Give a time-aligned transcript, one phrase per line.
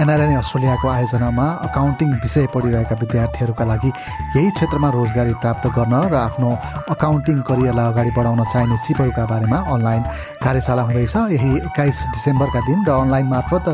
[0.00, 3.90] NRN अस्ट्रेलियाको आयोजनामा accounting विषय पढिरहेका विद्यार्थीहरूका लागि
[4.36, 6.50] यही क्षेत्रमा रोजगारी प्राप्त गर्न र आफ्नो
[6.88, 10.02] अकाउन्टिङ करियरलाई अगाडि बढाउन चाहिने सिपहरूका बारेमा अनलाइन
[10.40, 13.66] कार्यशाला हुँदैछ। यही एक्काइस डिसेम्बरका दिन र अनलाइन मार्फत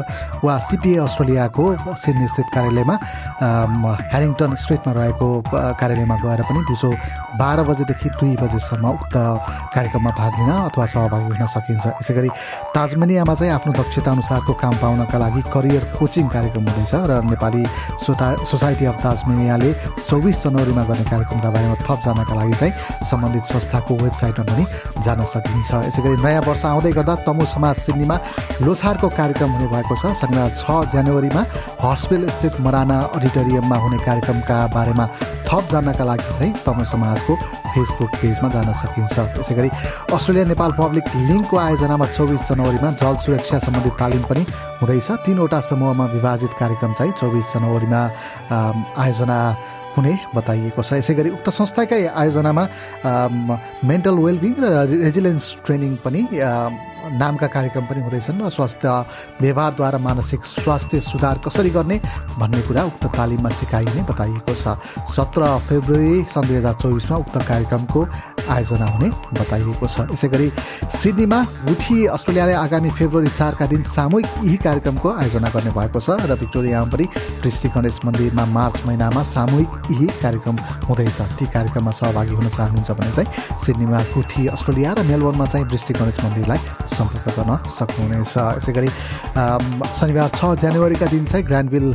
[0.43, 1.65] वा सिपिए अस्ट्रेलियाको
[1.95, 2.97] सिडनी स्थित कार्यालयमा
[4.11, 5.29] ह्यारिङटन स्ट्रिटमा रहेको
[5.79, 6.91] कार्यालयमा गएर पनि दिउँसो
[7.39, 9.15] बाह्र बजेदेखि दुई बजेसम्म उक्त
[9.77, 12.31] कार्यक्रममा भाग लिन अथवा सहभागी हुन सकिन्छ। यसै गरी
[12.75, 17.63] ताजमेनियामा चाहिँ आफ्नो दक्षता अनुसारको काम पाउनका लागि करियर कोचिङ कोचिङ कार्यक्रम हुँदैछ र नेपाली
[18.01, 19.71] सोता सोसाइटी अफ ताजमेनियाले
[20.09, 22.73] चौबिस जनवरीमा गर्ने कार्यक्रमका बारेमा थप जानका लागि चाहिँ
[23.05, 24.65] सम्बन्धित संस्थाको वेबसाइटमा पनि
[25.05, 28.17] जान सकिन्छ। यसै गरी नयाँ वर्ष आउँदै गर्दा तमु समाज सिडनीमा
[28.65, 30.67] लोछारको कार्यक्रम हुने भएको छ। शनिबार छ
[30.97, 31.43] जनवरीमा
[31.85, 35.05] हस्पिटल स्थित मराना अडिटोरियममा हुने कार्यक्रमका बारेमा
[35.45, 37.33] थप जान्नका लागि चाहिँ तमु समाजको
[37.77, 39.71] फेसबुक पेजमा जान सकिन्छ। यसै गरी
[40.17, 44.43] अस्ट्रेलिया नेपाल पब्लिक लिङ्कको आयोजनामा चौबिस जनवरीमा जल सुरक्षा सम्बन्धी तालिम पनि
[44.81, 48.03] हुँदैछ। तिनवटा समूहमा विभाजित कार्यक्रम चाहिँ चौबिस जनवरीमा
[48.97, 49.39] आयोजना
[49.97, 52.65] हुने बताइएको छ। यसै गरी उक्त संस्थाकै आयोजनामा
[53.91, 56.21] मेन्टल वेलबिङ र रेजिलेन्स ट्रेनिङ पनि
[57.13, 58.89] नामका कार्यक्रम पनि हुँदैछन् र स्वास्थ्य
[59.41, 61.97] व्यवहारद्वारा मानसिक स्वास्थ्य सुधार कसरी गर्ने
[62.39, 64.77] भन्ने कुरा उक्त तालिममा सिकाइने बताइएको छ।
[65.15, 68.01] सत्र फेब्रुअरी सन् दुई हजार चौबिसमा उक्त कार्यक्रमको
[68.51, 69.09] आयोजना हुने
[69.41, 70.49] बताइएको छ। यसै गरी
[70.91, 76.35] सिडनीमा गुठी अस्ट्रेलियाले आगामी फेब्रुअरी चारका दिन सामूहिक यही कार्यक्रमको आयोजना गर्ने भएको छ र
[76.43, 77.07] भिक्टोरियामा पनि
[77.43, 80.57] कृष्ण गणेश मन्दिरमा मार्च महिनामा सामूहिक यही कार्यक्रम
[80.89, 85.93] हुँदैछ। ती कार्यक्रममा सहभागी हुन चाहनुहुन्छ भने चाहिँ सिडनीमा गुठी अस्ट्रेलिया र मेलबोर्नमा चाहिँ वृष्टि
[85.95, 86.61] गणेश मन्दिरलाई
[86.99, 88.91] सम्पर्क गर्न सक्नुहुनेछ। यसै गरी
[89.99, 91.87] शनिबार छ जनवरीका दिन चाहिँ ग्रान्डविल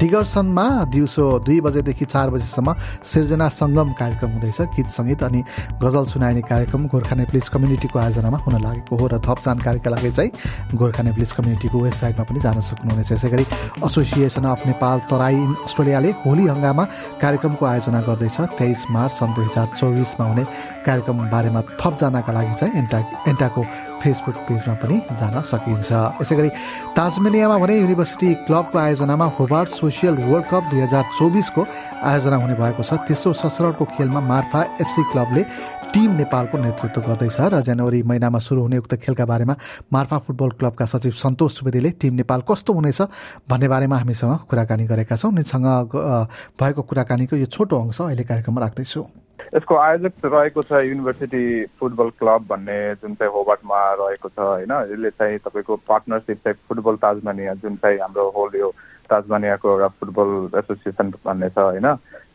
[0.00, 5.40] टिगर्सनमा दिउँसो दुई बजेदेखि चार बजीसम्म सिर्जना सङ्गम कार्यक्रम हुँदैछ गीत सङ्गीत अनि
[5.76, 10.30] गजल सुनाइने कार्यक्रम गोर्खा नेप्लिज कम्युनिटीको आयोजनामा हुन लागेको हो र थप जानकारीका लागि चाहिँ
[10.72, 13.44] गोर्खा नेप्लिज कम्युनिटीको वेबसाइटमा पनि जान सक्नुहुनेछ। यसै गरी
[13.84, 16.84] association of Nepal Terai in अस्ट्रेलियाले Holi Hungama
[17.20, 20.44] कार्यक्रमको आयोजना गर्दैछ। तेइस मार्च सन् दुई हजार चौबिसमा हुने
[20.88, 22.98] कार्यक्रम बारेमा थप जानका लागि चाहिँ एन्टा
[23.28, 23.62] एन्टाको
[24.00, 25.92] फेसबुक पेजमा पनि जान सकिन्छ।
[26.24, 26.50] यसै गरी
[26.96, 31.62] ताजमेनियामा भने युनिभर्सिटी क्लबको आयोजनामा होबार्ट सोसियल वर्ल्ड कप दुई हजार चौबिसको
[32.06, 35.42] आयोजना हुने भएको छ। तेस्रो सशरको खेलमा मार्फा एफसी क्लबले
[35.90, 39.54] टिम नेपालको नेतृत्व गर्दैछ। र जनवरी महिनामा सुरु हुने उक्त खेलका बारेमा
[39.90, 43.00] मार्फा फुटबल क्लबका सचिव सन्तोष सुवेदीले टिम नेपाल कस्तो हुनेछ
[43.50, 45.66] भन्ने बारेमा हामीसँग कुराकानी गरेका छौँ। उनीसँग
[46.54, 49.02] भएको कुराकानीको यो छोटो अंश अहिले कार्यक्रममा राख्दैछु।
[49.50, 55.10] यसको आयोजक रहेको छ युनिभर्सिटी फुटबल क्लब भन्ने जुन चाहिँ होबाटमा रहेको छ होइन। यसले
[55.18, 58.70] चाहिँ तपाईँको पार्टनरसिप चाहिँ फुटबल ताजमानिया जुन चाहिँ हाम्रो होल यो
[59.10, 61.86] ताजमानियाको एउटा फुटबल एसोसिएसन भन्ने छ होइन?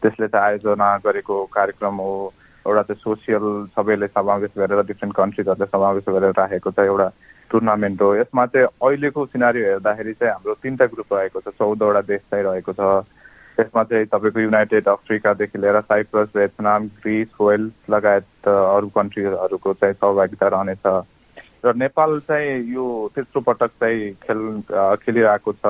[0.02, 2.34] त्यसले चाहिँ आयोजना गरेको कार्यक्रम हो।
[2.66, 7.08] एउटा चाहिँ सोसियल सबैले समावेश गरेर डिफ्रेन्ट कन्ट्रिजहरूले समावेश गरेर राखेको छ एउटा
[7.50, 12.22] टुर्नामेन्ट हो। यसमा चाहिँ अहिलेको सिनारी हेर्दाखेरि चाहिँ हाम्रो तिनवटा ग्रुप रहेको छ। चौधवटा देश
[12.32, 13.06] चाहिँ रहेको छ।
[13.56, 20.48] त्यसमा चाहिँ तपाईँको युनाइटेड अफ्रिकादेखि लिएर साइप्रस भियतनाम ग्रिस वेल्स लगायत अरू कन्ट्रीहरूको चाहिँ सहभागिता
[20.52, 20.86] रहनेछ।
[21.66, 24.42] र नेपाल चाहिँ यो तेस्रो पटक चाहिँ खेल
[25.06, 25.66] खेलिरहेको छ।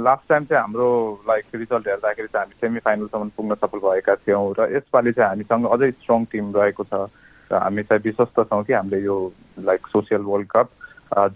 [0.00, 0.88] लास्ट टाइम चाहिँ हाम्रो
[1.28, 5.66] लाइक रिजल्ट हेर्दाखेरि चाहिँ हामी सेमी फाइनलसम्म पुग्न सफल भएका थियौँ र यसपालि चाहिँ हामीसँग
[5.66, 6.94] अझै स्ट्रङ टिम रहेको छ
[7.50, 9.16] र हामी चाहिँ विश्वस्त छौँ कि हामीले यो
[9.68, 10.68] लाइक सोसियल वर्ल्ड कप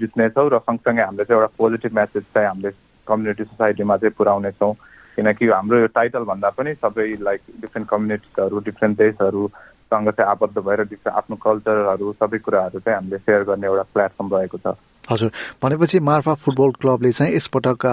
[0.00, 2.70] जित्नेछौँ र सँगसँगै हामीले चाहिँ एउटा पोजिटिभ म्यासेज चाहिँ हामीले
[3.06, 4.72] कम्युनिटी सोसाइटीमा चाहिँ पुऱ्याउनेछौँ
[5.16, 10.86] किनकि हाम्रो यो टाइटल भन्दा पनि सबै लाइक डिफ्रेन्ट कम्युनिटिजहरू डिफ्रेन्ट देशहरूसँग चाहिँ आबद्ध भएर
[11.10, 14.76] आफ्नो कल्चरहरू सबै कुराहरू चाहिँ हामीले सेयर गर्ने एउटा प्लेटफर्म रहेको छ।
[15.10, 15.30] हजुर।
[15.62, 17.86] भनेपछि मार्फा फुटबल क्लबले चाहिँ यसपटक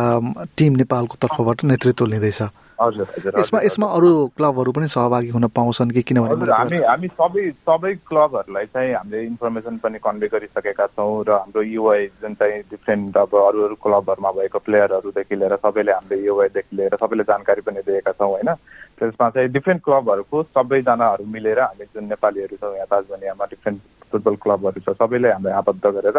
[0.57, 2.41] टिम नेपालको तर्फबाट नेतृत्व लिँदैछ।
[2.81, 8.65] यसमा यसमा अरू क्लबहरू पनि सहभागी हुन पाउँछन् कि किनभने हामी हामी सबै सबै क्लबहरूलाई
[8.73, 13.63] चाहिँ हामीले इन्फर्मेसन पनि कन्भे गरिसकेका छौँ र हाम्रो युआई जुन चाहिँ डिफ्रेन्ट अब अरू
[13.65, 18.49] अरू क्लबहरूमा भएको प्लेयरहरूदेखि लिएर सबैले हामीले युआईदेखि लिएर सबैले जानकारी पनि दिएका छौँ होइन?
[18.97, 24.79] त्यसमा चाहिँ डिफ्रेन्ट क्लबहरूको सबैजनाहरू मिलेर हामी जुन नेपालीहरू छौँ यहाँ ताजमनियामा डिफ्रेन्ट फुटबल क्लबहरू
[24.81, 26.17] छ सबैले हामीले आबद्ध गरेर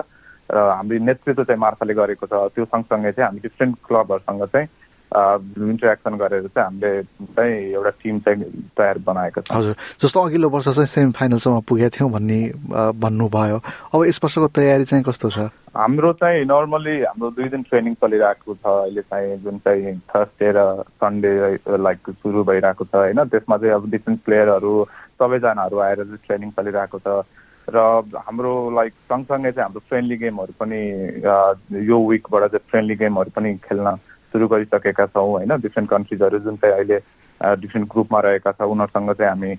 [0.52, 4.68] र हाम्रो नेतृत्व चाहिँ मार्फाले गरेको छ। त्यो सँगसँगै चाहिँ हामी डिफ्रेन्ट क्लबहरूसँग चाहिँ
[5.12, 7.02] इन्टरेक्सन गरेर चाहिँ हामीले
[7.36, 11.88] चाहिँ एउटा टिम चाहिँ तयार बनाएको छ। हजुर। जस्तो अघिल्लो वर्ष चाहिँ सेमी फाइनलसम्म पुगेका
[11.92, 12.40] थियौँ भन्ने
[12.96, 13.58] भन्नुभयो।
[13.92, 15.38] अब यस वर्षको तयारी चाहिँ कस्तो छ?
[15.76, 20.60] हाम्रो चाहिँ नर्मली हाम्रो दुई दिन ट्रेनिङ चलिरहेको छ। अहिले चाहिँ जुन चाहिँ थर्सडे र
[20.96, 21.32] सन्डे
[21.76, 23.20] लाइक सुरु भइरहेको छ होइन?
[23.28, 24.72] त्यसमा चाहिँ अब डिफ्रेन्ट प्लेयरहरू
[25.20, 27.08] सबैजनाहरू आएर चाहिँ ट्रेनिङ चलिरहेको छ।
[27.68, 27.78] र
[28.26, 30.80] हाम्रो लाइक सँगसँगै चाहिँ हाम्रो फ्रेन्डली गेमहरू पनि
[31.86, 33.96] यो विकबाट चाहिँ फ्रेन्डली गेमहरू पनि खेल्न
[34.34, 35.56] सुरु गरिसकेका छौँ होइन?
[35.60, 36.98] डिफ्रेन्ट कन्ट्रिजहरू जुन चाहिँ अहिले
[37.62, 39.54] डिफ्रेन्ट ग्रुपमा रहेका छ उनीहरूसँग चाहिँ हामी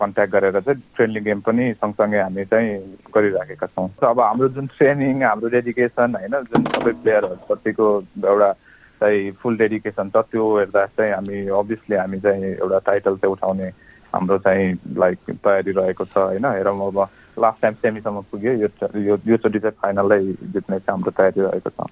[0.00, 2.78] कन्ट्याक्ट गरेर चाहिँ फ्रेन्डली गेम पनि सँगसँगै हामी चाहिँ
[3.14, 6.34] गरिराखेका छौँ। अब हाम्रो जुन ट्रेनिङ हाम्रो डेडिकेसन होइन?
[6.48, 7.86] जुन सबै प्लेयरहरूप्रतिको
[8.24, 8.52] एउटा
[9.00, 13.70] चाहिँ फुल डेडिकेसन छ त्यो हेर्दा चाहिँ हामी अभियसली हामी चाहिँ एउटा टाइटल चाहिँ उठाउने
[14.14, 16.44] हाम्रो चाहिँ लाइक तयारी रहेको छ होइन?
[16.44, 16.98] हेरौँ अब
[17.38, 21.90] लास्ट टाइम सेमीसम्म पुग्यो यो योचोटि चाहिँ फाइनलै जित्ने चाहिँ हाम्रो तयारी रहेको छ।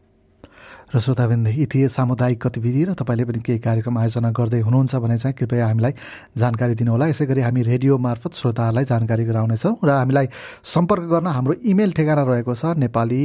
[0.95, 5.35] र श्रोताबिन्द यति सामुदायिक गतिविधि र तपाईँले पनि केही कार्यक्रम आयोजना गर्दै हुनुहुन्छ भने चाहिँ
[5.35, 5.93] कृपया हामीलाई
[6.39, 10.27] जानकारी दिनुहोला। यसै गरी हामी रेडियो मार्फत श्रोताहरूलाई जानकारी गराउनेछौँ र हामीलाई
[10.63, 13.25] सम्पर्क गर्न हाम्रो इमेल ठेगाना रहेको छ Nepali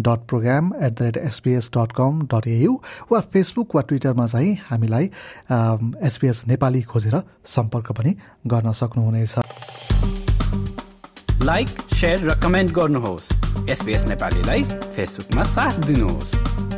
[0.00, 2.72] dot program at the rate SBS dot com dot AU
[3.12, 5.04] वा फेसबुक वा ट्विटरमा चाहिँ हामीलाई
[6.08, 8.16] एसपिएस नेपाली खोजेर सम्पर्क पनि
[8.46, 9.34] गर्न सक्नुहुनेछ।
[11.44, 13.26] लाइक सेयर र कमेन्ट गर्नुहोस्।
[13.70, 14.62] एसपिएस नेपालीलाई
[14.96, 16.71] फेसबुकमा साथ दिनुहोस्।